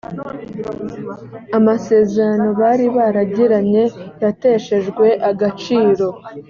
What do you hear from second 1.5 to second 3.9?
amasezerano bari baragiranye